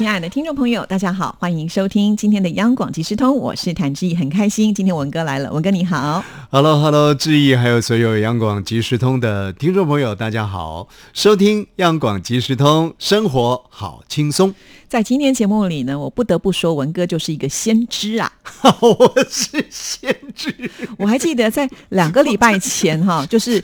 [0.00, 6.24] 亲爱的听众朋友，大家好，欢迎收听今天的央广即时通，我是谭志毅，很开心今天文哥来了，文哥你好。
[6.48, 14.54] Hello，Hello，志毅，还有所有央广即时通的听众朋友，大家好，收听央广即时通，生活好轻松。
[14.88, 18.32] 在今天节目里呢，我不得不说，文哥就是一个先知啊！
[18.80, 23.62] 我是先知，我还记得在两个礼拜前哈，就是。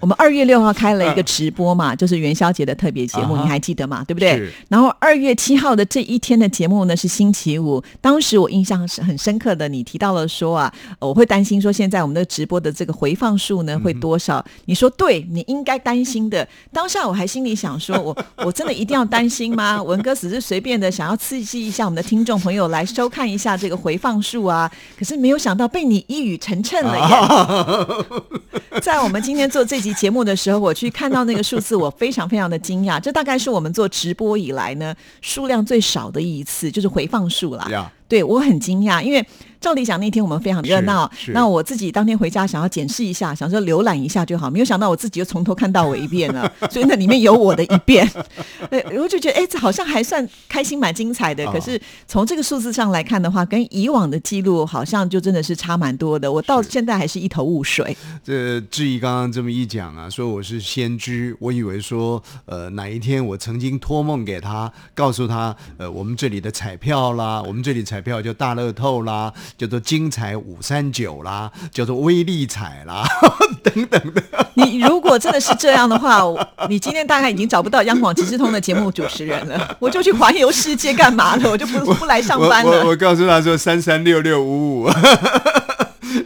[0.00, 4.04] 我们二月六号开了一个直播嘛，就是元宵节的特别节目，啊你还记得吗？
[4.06, 4.48] 对不对？
[4.68, 14.44] 然后二月七号的这一天的节目呢是星期五，当时我印象是很深刻的，你提到了说啊，呃我会担心说现在我们的直播的这个回放数呢会多少？
[14.66, 16.46] 你说对，你应该担心的。
[16.72, 19.82] 当下我还心里想说，我我真的一定要担心吗？
[19.82, 28.80] 文哥只是随便的想要刺激一下我们的听众朋友来收看一下这个回放数啊，可是没有想到被你一语成谶了耶。
[28.80, 33.00] 在我们今天做这集节目的时候，我去看到那个数字，我非常非常的惊讶。
[33.00, 37.66] 这大概是我们做直播以来呢数量最少的一次，就是回放数啦。
[37.70, 39.22] 呀对我很惊讶，因为
[39.60, 48.08] 照理讲那天我们非常热闹那我自己当天回家想要检视一下，想说浏览一下就好，没有想到我自己又从头看到尾一遍了， 所以那里面有我的一遍，
[48.70, 51.44] 对，我就觉得哎，这好像还算开心，蛮精彩的。
[51.46, 57.96] 啊可是从这个数字上来看的话，跟以往的记录好像就真的是差蛮多的，我到现在还是一头雾水。
[58.22, 73.04] 这志毅刚刚这么一讲啊，说我是先知，我以为说，呃，哪一天我曾经托梦给他，告诉他，呃，我们这里的彩票啦，我们这里彩票叫大乐透啦，叫做精彩五三九啦，叫做威力彩啦，
[73.62, 74.22] 等等的。
[74.54, 76.22] 你如果真的是这样的话，
[76.68, 81.48] 你今天大概已经找不到央广即时通的节目主持人了，我就去环游世界干嘛了？
[81.50, 82.84] 我就不不来上班了。
[82.84, 84.90] 我告诉他说三三六六五五。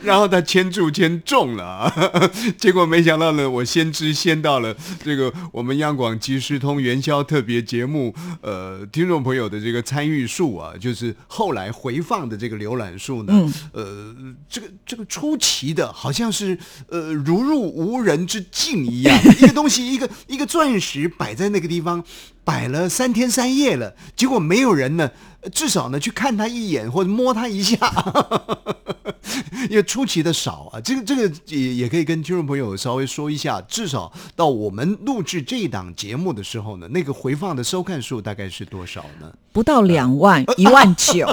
[0.03, 1.93] 然后他签注签中了啊，
[2.59, 14.15] 结果没想到呢，我先知先到了这个我们央广即时通元宵特别节目，呃，听众朋友的这个参与数啊，就是后来回放的这个浏览数呢，呃，
[14.49, 22.05] 这个这个出奇的，好像是呃如入无人之境一样， 一个东西，一个一个钻石摆在那个地方，
[22.45, 27.79] 摆了三天三夜了，结果没有人呢，呃至少呢去看他一眼或者摸他一下。
[29.71, 39.33] 因为出奇的少啊，这个这个也也可以跟听众朋友稍微说一下，至少到我们录制这一档节目的时候呢，那个回放的收看数大概是多少呢？
[39.53, 41.27] 不到两万， 一万九。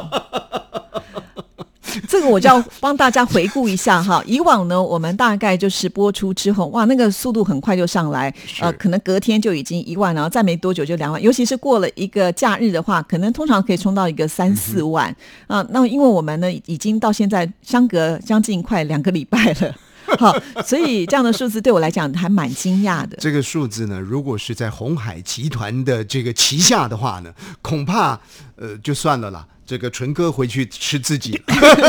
[2.07, 4.23] 这个我就要帮大家回顾一下哈。
[4.25, 11.21] 以往呢，我们大概就是播出之后，哇，那个速度很快就上来，呃，可能隔天就已经一万，然后再没多久就两万。
[11.21, 15.15] 尤其是过了一个假日的话，可能通常可以冲到一个三四万
[15.47, 19.75] 啊、那因为我们呢，已经到现在相隔将近快两个礼拜了。
[20.17, 20.35] 好，
[20.65, 23.15] 所以这样的数字对我来讲还蛮惊讶的。
[23.19, 28.19] 这个数字呢，如果是在红海集团的这个旗下的话呢，恐怕
[28.55, 29.45] 呃就算了啦。
[29.69, 31.39] 这个纯哥回去吃自己，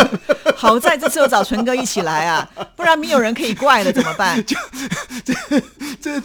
[0.55, 2.47] 好在这次我找纯哥一起来啊，
[2.77, 4.37] 不然没有人可以怪了，怎么办？
[5.25, 6.23] 这这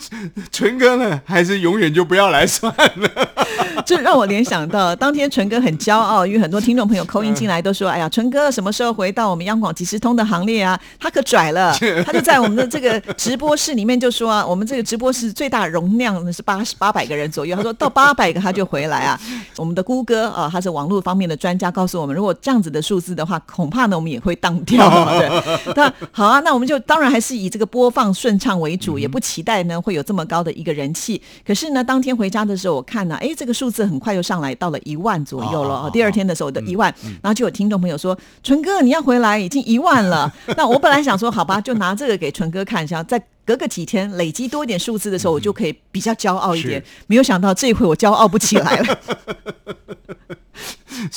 [0.52, 3.10] 纯哥呢，还是永远就不要来算了。
[3.86, 11.74] 这让我联想到当天纯哥很骄傲，因为很多听众朋友扣音进来都说：“哎呀，纯哥什么时候回到我们央广即时通的行列啊？”他可拽了，
[12.06, 19.18] 他就在我们的这个直播室里面就说啊：“我们这个直播室最大容量呢是八八百个人左右。”他说到八百个他就回来啊。
[19.56, 24.90] 我们的姑哥啊，他是网络方面的专家，告诉我们，如果这样子的数字的话，恐怕呢我们也会当掉。
[25.20, 31.22] 对，那好啊，那我们就当然还是以这个播放顺畅为主，也不期待呢会有这么高的一个人气。
[31.46, 35.88] 可是呢，当天回家的时候，我看呢，哎，这个数字很快又上来到了一万左右了。
[35.94, 36.92] 第二天的时候的一万，
[37.22, 40.34] 然后就有听众朋友说：“纯哥，你要回来，已经一万了。
[40.58, 46.86] ”那我本来想说，好吧，就拿这个给纯哥看一下，再隔个几天累积多一点数字的时候，我就可以比较骄傲一点是。
[47.06, 48.98] 没有想到这一回我骄傲不起来了。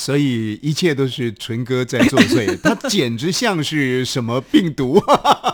[0.01, 4.97] 所以一切都是纯哥在作祟， 他简直像是什么病毒，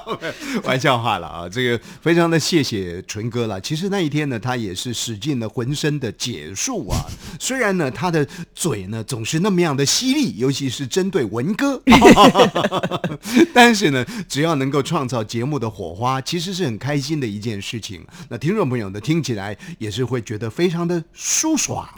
[0.63, 1.49] 玩笑话了啊！
[1.49, 3.59] 这个非常的谢谢纯哥了。
[3.59, 6.95] 其实那一天呢，他也是使尽了浑身的解数啊。
[7.39, 11.81] 虽然呢，他的嘴呢总是那么样的犀利，尤其是针对文哥，
[13.51, 18.05] 但是呢，只要能够创造节目的火花，其实是很开心的一件事情。
[18.29, 21.89] 那听众朋友呢，听起来也是会觉得非常的舒爽，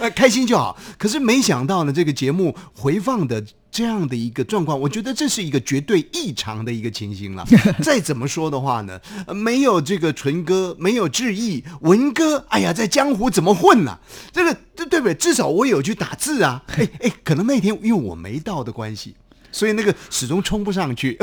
[0.00, 0.76] 那开心就好。
[1.04, 7.44] 可是没想到呢，这个节目回放的这样的一个状况，我觉得这是一个绝对异常的一个情形了。
[7.84, 13.98] 再怎么说的话呢，呃没有这个纯哥，没有志毅，文哥，哎呀，在江湖怎么混呢、
[14.32, 15.14] 这个对对不对？
[15.14, 16.62] 至少我有去打字啊。
[16.78, 19.14] 哎哎，可能那天因为我没到的关系，
[19.52, 21.18] 所以那个始终冲不上去。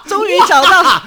[0.08, 1.02] 终于找到，哇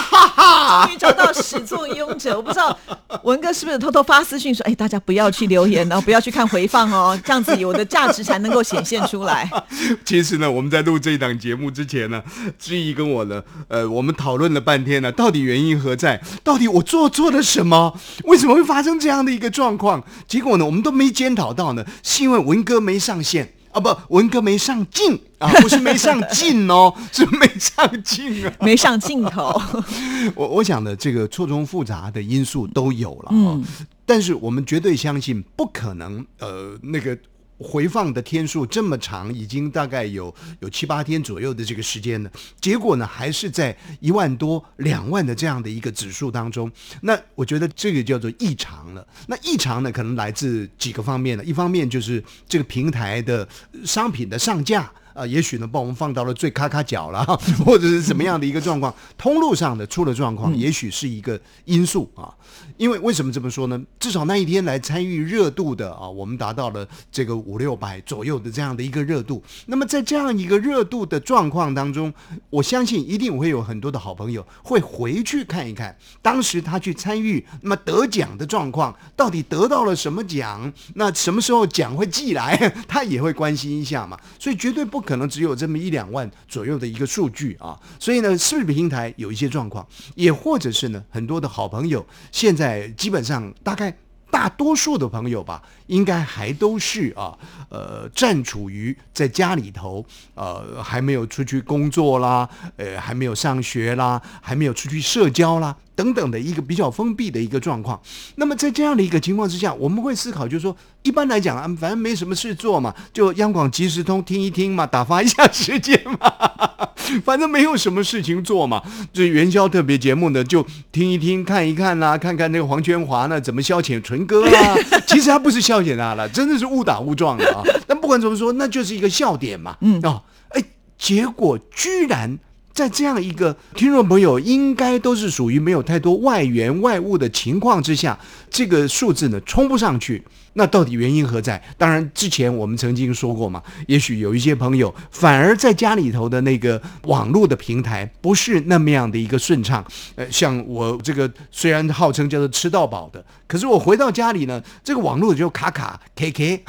[0.00, 0.86] 哈哈！
[0.86, 2.36] 终于找到始作俑者。
[2.36, 2.76] 我不知道
[3.22, 9.50] 文哥是不是偷偷发私讯说：“哎，大家不要去留言哦，不要去看回放哦，这样子我的价值才能够显现出来。
[10.04, 12.22] 其实呢，我们在录这一档节目之前呢，
[12.58, 16.20] 志毅跟我呢，呃，我们讨论了半天呢，到底原因何在？
[16.42, 17.98] 到底我做错了什么？
[18.24, 20.02] 为什么会发生这样的一个状况？
[20.26, 23.54] 结果呢，我们都没检讨到呢，是因为文哥没上线。
[23.74, 29.60] 啊不，文哥没上镜啊，不是没上镜哦， 是没上镜啊。”没上镜头，
[30.34, 33.64] 我我想的，这个错综复杂的因素都有了、哦，嗯
[34.06, 37.16] 但是我们绝对相信不可能，呃，那个
[37.58, 42.30] 回放的天数这么长，已经大概有有七八天左右的这个时间了，
[42.60, 46.70] 结果呢还是在一万多、两万的这样的一个指数当中，
[47.02, 49.06] 那我觉得这个叫做异常了。
[49.28, 53.48] 那异常呢，可能来自几个方面呢，一方面就是这个平台的
[53.84, 54.90] 商品的上架。
[55.14, 57.24] 啊，也许呢，把我们放到了最咔咔角了，
[57.64, 62.34] 或者是怎么样的一个状况，通路上的出了状况，也许是一个因素啊。
[62.76, 63.80] 因为为什么这么说呢？
[64.00, 69.42] 至少那一天来参与热度的啊，我们达到了这个五六百左右的这样的一个热度。
[69.66, 72.12] 那么在这样一个热度的状况当中，
[72.50, 80.72] 我相信一定会有很多的好朋友会回去看一看，当时他去参与那么得奖的状况，到底得到了什么奖？
[80.94, 82.56] 那什么时候奖会寄来？
[82.88, 84.18] 他也会关心一下嘛。
[84.40, 87.78] 所以绝对不可能只有这么一两万左右的一个数据啊。
[88.00, 93.96] 所以呢，视频平台有一些状况，也或者是呢，很多的好朋友现在基本上大概。
[94.30, 100.04] 大多数的朋友吧，应该还都是啊，呃，暂处于在家里头，
[100.34, 108.00] 呃，还没有出去工作啦，呃，还没有上学啦，还没有出去社交啦，等等的一个比较封闭的一个状况。
[108.36, 116.32] 那么在这样的一个情况之下，我们会思考，就是说，一般来讲啊，反正没什么事做嘛，就央广即时通听一听嘛，打发一下时间嘛，
[117.24, 118.82] 反正没有什么事情做嘛，
[119.12, 124.76] 这元宵特别节目呢，就听一听、看一看啦、看看那个黄全华呢怎么消遣纯哥啦。
[125.06, 127.62] 其实他不是消遣他了，真的是误打误撞的啊。
[127.86, 129.76] 但不管怎么说，那就是一个笑点嘛。
[129.80, 130.62] 嗯哦，哎，
[130.98, 132.38] 结果居然。
[132.74, 138.18] 在这样一个听众朋友应该都是属于没有太多外援外物的情况之下，
[138.50, 140.24] 这个数字呢冲不上去，
[140.54, 141.62] 那到底原因何在？
[141.78, 149.84] 当然，之前我们曾经说过嘛，也许有一些朋友反而在家里头的那个网络的平台不是那么样的一个顺畅。
[150.16, 156.64] 呃，像我这个虽然号称叫做吃到饱的，可是我回到家里呢，这个网络就卡卡 K K。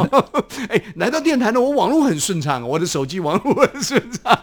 [0.70, 4.38] 哎，来到电台呢，我网络很顺畅，我的手机网络很顺畅。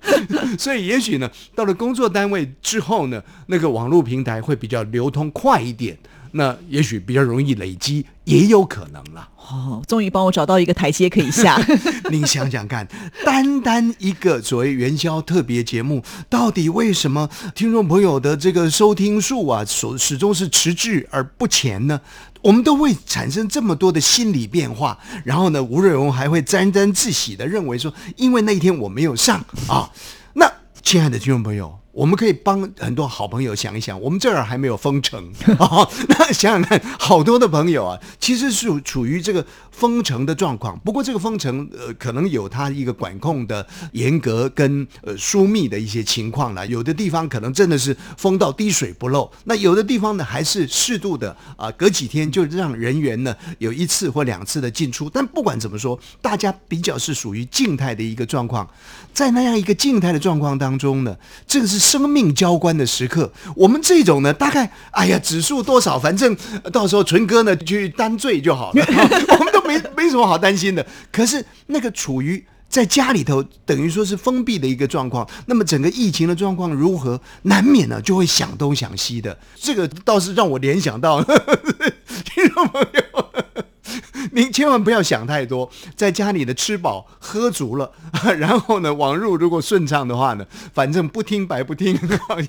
[0.58, 5.96] 所以也许呢，到了工作单位之后呢，那个网络平台会比较流通快一点，
[6.32, 9.28] 那也许比较容易累积，也有可能啦。
[9.50, 11.58] 哦，终于帮我找到一个台阶可以下。
[12.10, 12.86] 您想想看，
[13.24, 21.98] 单单一个所谓元宵特别节目，到底为什么听众朋友的这个收听数啊，所始终是迟滞而不前呢？
[22.42, 29.90] 我们都会产生这么多的心理变化，然后呢，吴瑞荣还会沾沾自喜的认为说，因为那一天我没有上啊。
[30.34, 30.48] 那
[30.82, 31.78] 亲爱的听众朋友。
[31.98, 35.32] 我们可以帮很多好朋友想一想，我们这儿还没有封城，
[36.08, 39.44] 那想想看，好多的朋友啊，其实是处于这个
[39.78, 40.78] 封城的状况。
[40.84, 46.66] 不过这个封城呃，可能有它一个管控的严格跟呃疏密的一些情况了。
[46.66, 55.08] 有的地方可能真的是封到滴水不漏，那有的地方呢还是适度的啊，隔几天就让人员呢有一次或两次的进出。
[55.08, 58.68] 但不管怎么说，大家比较是属于静态的一个状况，
[59.14, 61.16] 在那样一个静态的状况当中呢，
[61.46, 61.78] 这个是。
[61.88, 66.36] 生命交关的时刻，我们这种呢，大概哎呀，指数多少，反正
[66.70, 68.84] 到时候纯哥呢去担罪就好了，
[69.38, 70.84] 我们都没没什么好担心的。
[71.12, 79.38] 可是那个处于在家里头，等于说是封闭的一个状况，那么整个疫情的状况如何，难免呢就会想东想西的。
[79.56, 81.22] 这个倒是让我联想到
[82.24, 83.27] 听众朋友。
[84.38, 87.90] 您千万不要想太多，在家里的吃饱喝足了，
[88.38, 91.98] 然后呢，网路如果顺畅的话呢，反正不听白不听，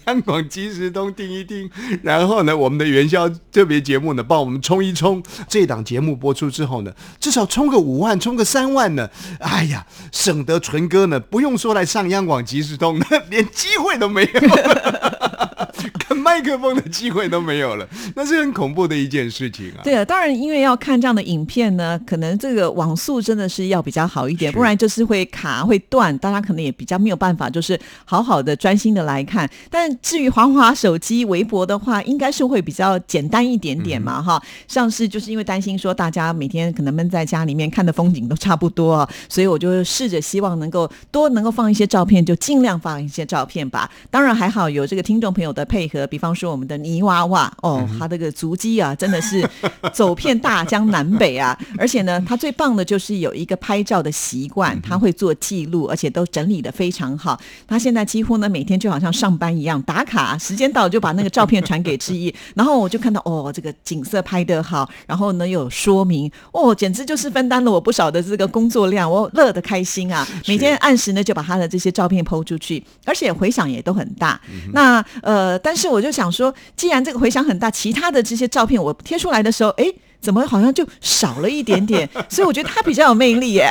[0.06, 1.68] 央广即时通听一听，
[2.04, 5.24] 然后呢，我们的元宵特别节目呢，帮我们冲一冲。
[5.48, 9.10] 这档节目播出之后呢，至少冲个五万，冲个三万呢，
[9.42, 13.00] 哎呀，省得纯哥呢不用说来上央广即时通，
[13.32, 14.30] 连机会都没有。
[16.08, 19.84] 跟麦克克风的机会都没有了，那是很恐怖的一件事情啊。
[19.84, 29.48] 对啊，当然，因为要看这样的影片呢，可能这个网速真的是要比较好一点，不然就是会卡会断，大家可能也比较没有办法，就是好好的专心的来看。
[29.70, 34.42] 但至于滑滑手机、微博的话，应该是会比较简单一点点嘛，哈。
[34.68, 43.90] 像是就是因为担心说大家每天可能闷在家里面看的风景都差不多啊，所以我就试着希望能够多能够放一些照片，就尽量放一些照片吧。
[44.10, 49.48] 当然还好有这个听众朋友的配合，比方说我们的泥娃娃哦，他这个足迹啊，真的是
[49.94, 51.58] 走遍大江南北啊！
[51.78, 57.40] 而且呢，他最棒的就是有一个拍照的习惯，他会做记录，而且都整理的非常好。
[57.68, 70.28] 他现在几乎呢每天就好像上班一样打卡，时间到就把那个照片传给志毅， 然后我就看到哦，这个景色拍得好，然后呢又有说明，哦，简直就是分担了我不少的这个工作量，我乐得开心啊！
[70.48, 74.40] 每天按时呢就把他的这些照片抛出去，而且回响也都很大。
[74.74, 79.86] 那呃，但是我就想说，既然这个回响很大，其他的这些照片我贴出来的时候，哎，
[80.20, 82.10] 怎么好像就少了一点点？
[82.30, 83.70] 所以我觉得他比较有魅力耶。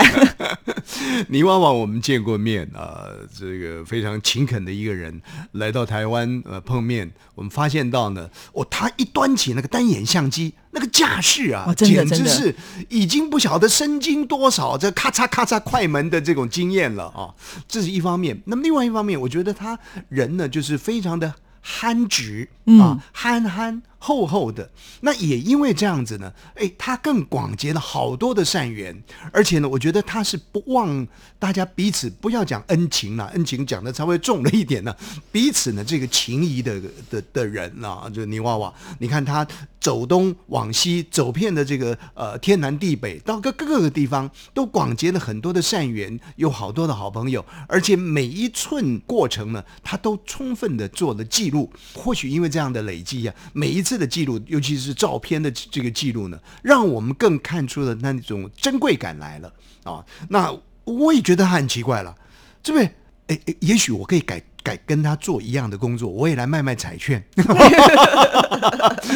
[1.28, 3.04] 泥娃娃我们见过面啊、
[3.38, 5.20] 这个非常勤恳的一个人，
[5.52, 12.54] 来到台湾呃碰面，我们发现到呢，哦，他一端起那个单眼相机，那个架势啊，简直是
[12.88, 17.34] 已经不晓得身经多少这咔嚓咔嚓快门的这种经验了啊，
[17.68, 18.40] 这是一方面。
[18.46, 21.32] 那么另外一方面，我觉得他人呢，就是非常的
[21.70, 22.48] 憨直
[22.80, 24.70] 啊，憨憨厚厚的。
[25.02, 28.96] 那也因为这样子呢，哎，他更广结了好多的善缘，
[29.32, 31.06] 而且呢，我觉得他是不忘
[31.38, 34.94] 大家彼此不要讲恩情了，恩情讲的稍微重了一点呢，
[35.30, 39.46] 彼此呢这个情谊的的的人啊，就泥娃娃，你看他
[39.88, 51.72] 走东往西，走遍了这个呃天南地北，到各各个地方都广结了很多的善缘，有好多的好朋友，而且每一寸过程呢，他都充分的做了记录。
[51.94, 59.50] 或许因为这样的累积呀、每一次的记录，尤其是照片的这个记录呢，让我们更看出了那种珍贵感来了
[59.84, 60.04] 啊。
[60.28, 60.54] 那
[60.84, 62.14] 我也觉得他很奇怪了，
[62.62, 62.90] 这位？
[63.28, 67.24] 诶，诶也许我可以改改跟他做一样的工作，我也来卖卖彩券，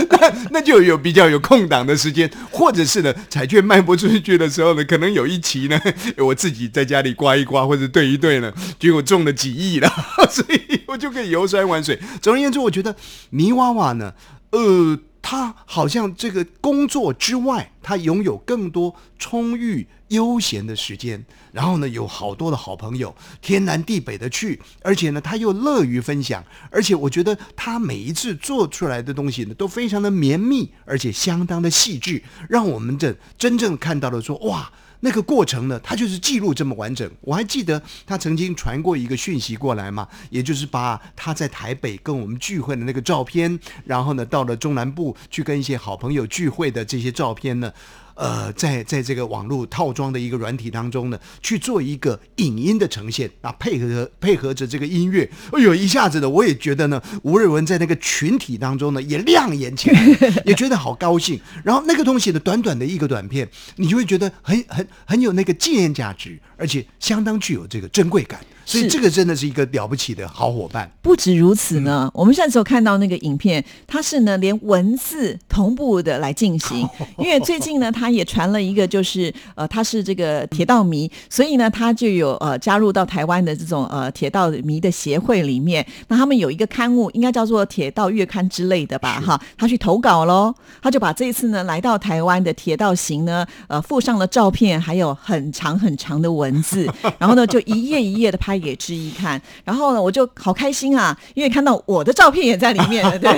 [0.08, 5.78] 那那就有比较有空档的时间，或者是呢，彩券卖不出去的时候呢，可能有一期呢，
[6.16, 9.92] 我自己在家里刮一刮或者对一对呢，结果中了几亿了，
[10.30, 12.00] 所以我就可以游山玩水。
[12.22, 12.96] 总而言之，我觉得
[13.30, 14.14] 泥娃娃呢，
[14.52, 14.98] 呃。
[15.22, 34.70] 他好像这个工作之外，他拥有更多充裕悠闲的时间，然后呢，有好多的好朋友，天南地北的去，而且呢，他又乐于分享，而且我觉得他每一次做出来的东西呢，都非常的绵密，而且相当的细致，让我们这真正看到了说，哇。
[35.04, 37.10] 那个过程呢，他就是记录这么完整。
[37.20, 47.72] 我还记得他曾经传过一个讯息过来嘛，也就是把他在台北跟我们聚会的那个照片，然后呢，到了中南部去跟一些好朋友聚会的这些照片呢，
[48.14, 60.04] 呃，在在这个网络套装的一个软体当中呢，去做一个影音的呈现啊，配合配合着这个音乐，哎呦，一下子的我也觉得呢，吴瑞文在那个群体当中呢也亮眼起来，
[60.44, 61.40] 也觉得好高兴。
[61.64, 68.40] 然后那个东西呢，短短的一个短片，你就会觉得很很很有那个纪念价值，而且相当具有这个珍贵感。
[68.64, 70.90] 所以这个真的是一个了不起的好伙伴。
[71.02, 76.88] 不止如此呢，我们上次有看到那个影片，它是呢连文字同步的来进行，
[77.18, 85.84] 因为最近呢，他也传了一个，就是呃，他是这个铁道迷，所以呢，他就有呃加入到台湾的这种呃铁道迷的协会里面。
[86.08, 96.88] 那他们有一个刊物，应该叫做《铁道月刊》之类的吧，哈，他去投稿喽，他就把这一次呢来到台湾的铁道行呢，呃，附上了照片，还有很长很长的文字，
[97.18, 103.32] 然后呢就一页一页的拍给志毅看，然后呢我就好开心啊，因为看到我的照片也在里面了， 对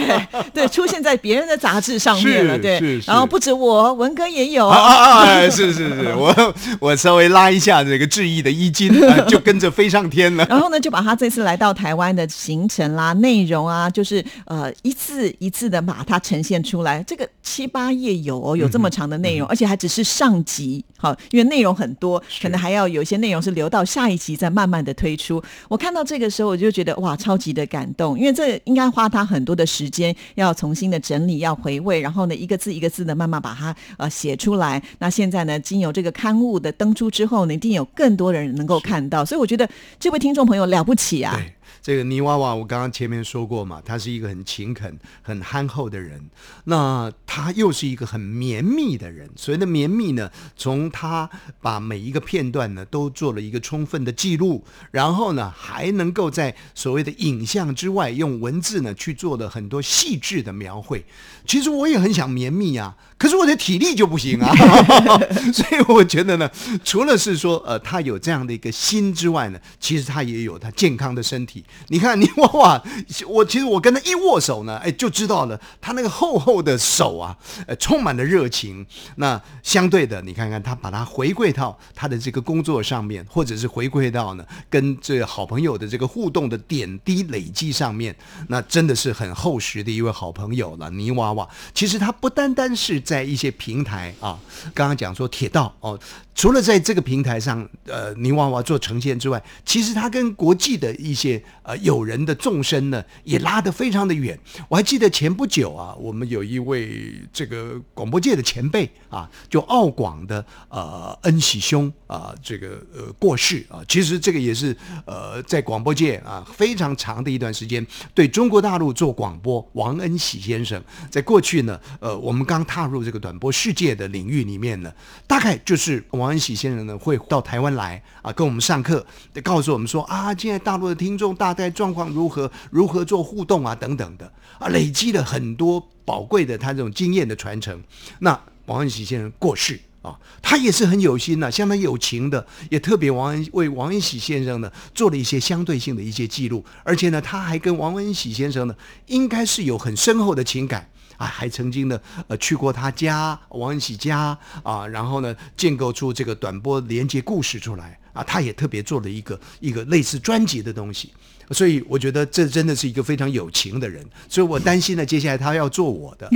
[0.53, 0.69] 对？
[0.69, 5.25] 出现在别人的杂志上面了，对然后不止我，文哥也有啊啊啊！
[5.25, 10.45] 哎是是是，我我稍微拉一下这个志毅的衣襟，呃就跟着飞上天了。
[10.51, 17.03] 然后呢，就把他这次来到台湾的行程啦、内容啊，就是呃一次一次的把它呈现出来。
[17.07, 25.43] 这个七八页有哦，有这么长的内容，而且还只是上集，好，因为内容很多，可能还要有一些内容是留到下一集再慢慢的推出。
[25.69, 34.83] 我看到这个时候，我就觉得哇，超级的感动，因为这应该花他很多的时间，要重新的整理，要回味，然后呢，一个字一个字的慢慢把它呃写出来。
[34.99, 39.69] 那现在呢，经由这个刊物的登出之后呢，一定有更多人能够看到，所以我觉得
[39.99, 41.39] 这位听众朋友了不起啊！
[41.83, 46.21] 这个泥娃娃，我刚刚前面说过嘛，他是一个很勤恳、很憨厚的人。
[46.65, 49.29] 那他又是一个很绵密的人。
[49.37, 51.29] 所谓的绵密呢，从他
[51.61, 61.05] 把每一个片段呢都做了一个充分的记录，然后呢还能够在所谓的影像之外，用文字呢去做了很多细致的描绘。
[61.47, 64.53] 其实我也很想绵密啊，可是我的体力就不行啊。
[65.53, 66.51] 所以我觉得呢，
[66.85, 71.64] 除了是说呃他有这样的一个心之外呢，其实他也有他健康的身体。
[71.89, 72.83] 你看泥娃娃，
[73.29, 78.87] 我其实我跟他一握手呢，哎就知道了，他那个厚厚的手啊，呃充满了热情。
[79.17, 88.15] 那相对的，你看看他把它回归到他的这个工作上面，或者是回归到呢跟这好朋友的这个互动的点滴累积上面，
[88.49, 90.91] 那真的是很厚实的一位好朋友了。
[90.91, 94.39] 泥娃娃，其实他不单单是在一些平台啊，
[94.73, 95.99] 刚刚讲说铁道哦。
[96.35, 104.39] 除了在这个平台上，呃，泥娃娃做呈现之外，其实他跟国际的一些呃友人的纵深呢，也拉得非常的远。
[104.69, 113.81] 我还记得前不久啊，我们有一位这个广播界的前辈啊，就澳广的呃恩喜兄啊，这个呃过世啊。
[113.89, 114.77] 其实这个也是
[115.07, 119.65] 呃在广播界啊非常长的一段时间对中国大陆做广播。
[119.75, 124.93] 王恩喜先生在过去呢，呃，我们刚踏入这个短波世界的领域里面呢，
[125.27, 129.05] 大概就是王王恩喜先生呢会到台湾来啊，跟我们上课，
[129.43, 137.79] 告诉我们说啊，现在大陆的听众大概状况如何，如何做互动啊，等等的啊，累积了很多宝贵的他这种经验的传承。
[138.21, 148.75] 那王恩喜先生过世啊，他也是很有心的，相当有情的，也特别王恩为王恩喜先生呢做了一些相对性的一些记录，而且呢，他还跟王恩喜先生呢
[149.09, 150.89] 应该是有很深厚的情感。
[151.17, 161.13] 啊，还曾经呢，呃，去过他家王恩喜家啊，然后呢，建构出这个短波连接故事出来啊，他也特别做了一个一个类似专辑的东西，
[161.51, 166.29] 所以我觉得这真的是一个非常有情的人，所以我担心呢，接下来他要做我的。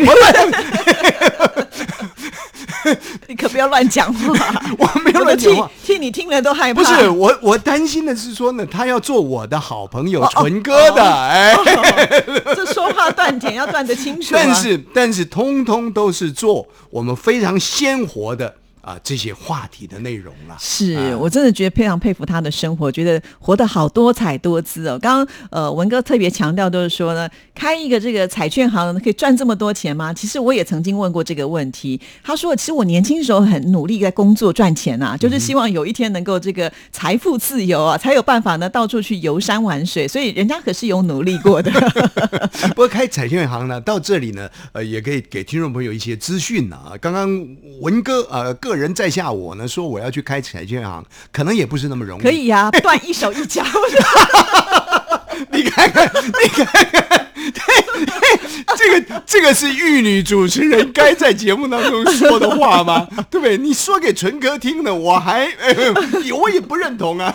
[3.29, 6.83] 你可不要乱讲话， 我没有乱讲话，替你听了都害怕。
[6.83, 11.55] 不是我，我担心的是说呢，他要做我的好朋友纯哥的，哎，
[12.55, 14.31] 这说话断点要断得清楚。
[14.33, 18.55] 但是，但是，通通都是做我们非常鲜活的。
[18.89, 24.99] 啊，这些话题的内容了，是我真的觉得非常佩服他的生活，觉得活得好多彩多姿哦。
[24.99, 30.11] 刚刚呃文哥特别强调，就是说呢，开一个这个彩券行可以赚这么多钱吗？
[30.15, 40.09] 其实我也曾经问过这个问题，他说，其实我年轻时候很努力在工作赚钱啊，就是希望有一天能够这个财富自由啊，才有办法呢到处去游山玩水。
[40.09, 41.71] 所以人家可是有努力过的。
[42.73, 46.95] 不过开彩券行呢，到这里呢，呃，也可以给听众朋友一些资讯啊。
[46.99, 47.29] 刚刚
[47.83, 48.78] 文哥呃个人。
[48.79, 52.23] 人在下，我呢说我要去开彩券行，可能也不是那么容易。
[52.23, 53.63] 可以呀，断一手一脚。
[55.51, 57.28] 你看看，你看看，
[58.79, 63.09] 这个这个是玉女主持人该在节目当中说的话吗？
[63.29, 63.59] 对不对？
[63.59, 65.49] 你说给纯哥听的，我还
[66.41, 67.35] 我也不认同啊。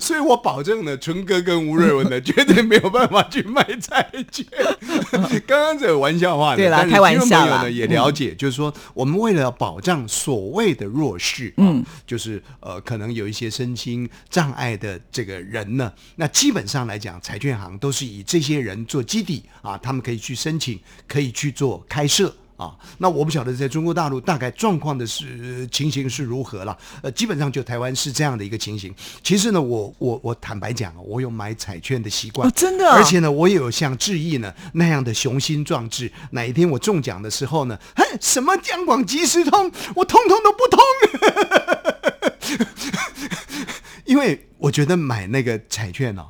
[0.00, 4.46] 所以我保证呢，纯哥跟吴瑞文呢，绝对没有办法去卖债券。
[5.46, 20.71] 刚刚这个玩笑话，对啦，开玩笑呢也了解，就是说，我们为了保障所谓的弱势，嗯，就是呃，可能有一些身心障碍的这个人呢，那基本上来讲，财券行都是以这些人做基底啊，他们可以去申请，
[21.08, 22.34] 可以去做开设。
[22.58, 26.78] 啊，那我不晓得在中国大陆大概状况的是情形是如何了。
[27.02, 28.94] 呃，基本上就台湾是这样的一个情形。
[29.20, 32.88] 其实呢，我我我坦白讲我有买彩券的习惯，真的。
[32.92, 36.12] 而且呢，我也有像志毅呢那样的雄心壮志。
[36.30, 40.78] 哪一天我中奖的时候呢，哼，什么央广即时通，我通通都不通。
[44.04, 46.24] 因为我觉得买那个彩券呢，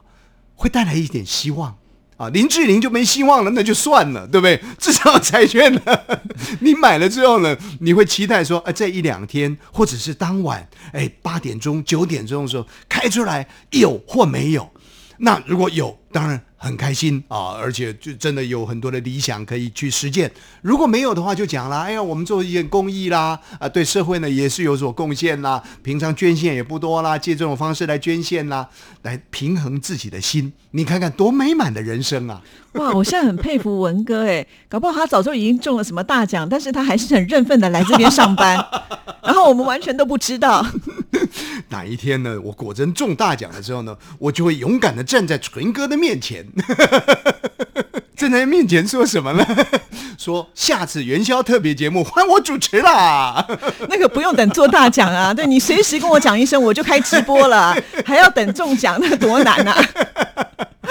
[0.55, 1.77] 会带来一点希望。
[2.17, 4.61] 啊，林志玲就没希望了，那就算了，对不对？
[4.79, 5.81] 至少彩券呢，
[6.61, 14.71] 你买了之后呢，你会期待说，啊，这一两天或者是当晚，哎，八点钟、九点钟的时候开出来有或没有？
[15.19, 16.41] 那如果有，当然。
[16.63, 20.31] 很开心啊，而且就真的有很多的理想可以去实践。
[20.61, 25.61] 如果没有的话，就讲了，哎呀，我们做一件公益啦，啊，对社会呢也是有所贡献啦。
[25.83, 28.69] 平常捐献也不多啦，借这种方式来捐献啦，
[29.03, 30.53] 来平衡自己的心。
[30.71, 32.41] 你看看多美满的人生啊！
[32.75, 38.57] 哇，我现在很佩服文哥哎，搞不好他早就已经中了什么大奖，但是他还是很认份的来这边上班，
[39.23, 40.65] 然后我们完全都不知道。
[41.69, 42.39] 哪一天呢？
[42.43, 46.47] 我果真中大奖的时候呢，我就会勇敢的站在纯哥的面前。
[48.17, 49.45] 站在面前说什么呢？
[50.19, 53.45] 说下次元宵特别节目换我主持啦。
[53.91, 59.85] 那个不用等做大奖啊，对你随时跟我讲一声，我就开直播了，还要等中奖，那多难啊！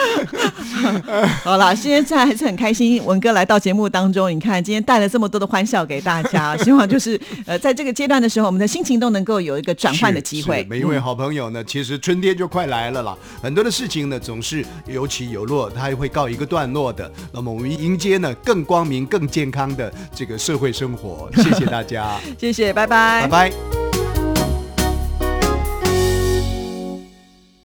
[1.43, 10.65] 好了，现在还是很开心，文哥来到节目当中，你看今天带了这么多的欢笑给大家， 希望就是呃，在这个阶段的时候，我们的心情都能够有一个转换的机会。
[10.69, 17.11] 每一位好朋友呢，其实春天就快来了啦，很多的事情呢总是有起有落，它会告一个段落的。
[17.31, 21.29] 那么我们迎接呢更光明、更健康的这个社会生活。
[21.35, 23.80] 谢谢大家，谢谢，拜拜，拜拜。